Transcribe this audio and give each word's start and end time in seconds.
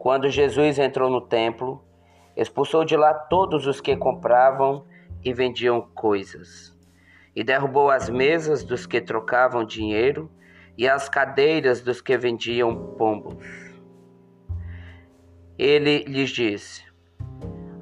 Quando 0.00 0.30
Jesus 0.30 0.78
entrou 0.78 1.10
no 1.10 1.20
templo, 1.20 1.84
expulsou 2.34 2.86
de 2.86 2.96
lá 2.96 3.12
todos 3.12 3.66
os 3.66 3.82
que 3.82 3.94
compravam 3.94 4.86
e 5.22 5.30
vendiam 5.34 5.82
coisas, 5.94 6.74
e 7.36 7.44
derrubou 7.44 7.90
as 7.90 8.08
mesas 8.08 8.64
dos 8.64 8.86
que 8.86 8.98
trocavam 8.98 9.62
dinheiro 9.62 10.30
e 10.74 10.88
as 10.88 11.06
cadeiras 11.06 11.82
dos 11.82 12.00
que 12.00 12.16
vendiam 12.16 12.94
pombos. 12.96 13.44
Ele 15.58 16.04
lhes 16.04 16.30
disse: 16.30 16.82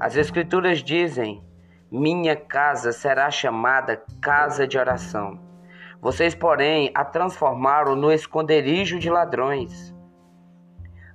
As 0.01 0.17
Escrituras 0.17 0.83
dizem: 0.83 1.41
Minha 1.89 2.35
casa 2.35 2.91
será 2.91 3.31
chamada 3.31 4.03
casa 4.21 4.67
de 4.67 4.77
oração. 4.77 5.39
Vocês, 6.01 6.35
porém, 6.35 6.91
a 6.97 7.05
transformaram 7.05 7.95
no 7.95 8.11
esconderijo 8.11 8.99
de 8.99 9.09
ladrões. 9.09 9.97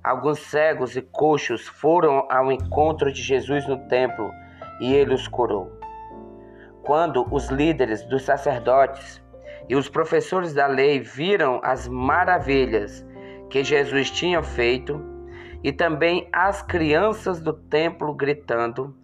Alguns 0.04 0.38
cegos 0.40 0.94
e 0.96 1.00
coxos 1.00 1.66
foram 1.66 2.26
ao 2.30 2.52
encontro 2.52 3.10
de 3.10 3.22
Jesus 3.22 3.66
no 3.66 3.78
templo 3.88 4.30
e 4.78 4.92
ele 4.92 5.14
os 5.14 5.26
curou. 5.26 5.72
Quando 6.82 7.26
os 7.34 7.48
líderes 7.48 8.04
dos 8.04 8.22
sacerdotes 8.22 9.24
e 9.66 9.74
os 9.74 9.88
professores 9.88 10.52
da 10.52 10.66
lei 10.66 11.00
viram 11.00 11.58
as 11.64 11.88
maravilhas 11.88 13.04
que 13.48 13.64
Jesus 13.64 14.10
tinha 14.10 14.42
feito, 14.42 15.00
e 15.62 15.72
também 15.72 16.28
as 16.30 16.60
crianças 16.60 17.40
do 17.40 17.54
templo 17.54 18.12
gritando: 18.14 18.94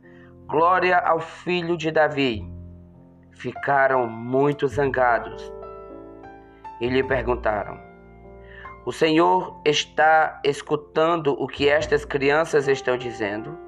Glória 0.46 0.98
ao 0.98 1.18
filho 1.18 1.78
de 1.78 1.90
Davi, 1.90 2.46
ficaram 3.32 4.06
muito 4.06 4.68
zangados 4.68 5.50
e 6.78 6.88
lhe 6.88 7.02
perguntaram: 7.02 7.89
O 8.84 8.92
Senhor 8.92 9.60
está 9.62 10.40
escutando 10.42 11.34
o 11.38 11.46
que 11.46 11.68
estas 11.68 12.06
crianças 12.06 12.66
estão 12.66 12.96
dizendo? 12.96 13.58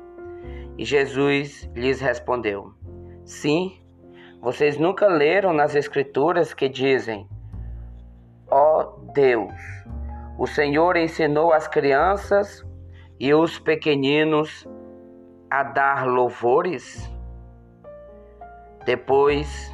E 0.78 0.86
Jesus 0.86 1.70
lhes 1.74 2.00
respondeu: 2.00 2.72
Sim, 3.22 3.78
vocês 4.40 4.78
nunca 4.78 5.06
leram 5.06 5.52
nas 5.52 5.74
Escrituras 5.74 6.54
que 6.54 6.66
dizem: 6.66 7.28
Ó 8.50 8.80
oh 8.80 9.12
Deus, 9.12 9.52
o 10.38 10.46
Senhor 10.46 10.96
ensinou 10.96 11.52
as 11.52 11.68
crianças 11.68 12.66
e 13.20 13.34
os 13.34 13.58
pequeninos 13.58 14.66
a 15.50 15.62
dar 15.62 16.06
louvores? 16.06 17.06
Depois, 18.86 19.70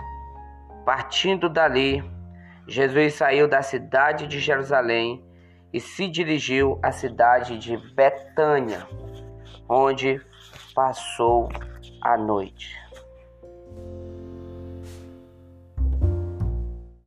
partindo 0.85 1.49
dali, 1.49 2.03
Jesus 2.67 3.15
saiu 3.15 3.47
da 3.47 3.63
cidade 3.63 4.27
de 4.27 4.41
Jerusalém 4.41 5.28
e 5.73 5.81
se 5.81 6.09
dirigiu 6.09 6.79
à 6.83 6.91
cidade 6.91 7.59
de 7.59 7.77
Betânia, 7.77 8.87
onde 9.69 10.21
passou 10.75 11.49
a 12.01 12.17
noite. 12.17 12.75